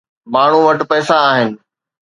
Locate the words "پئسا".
0.91-1.17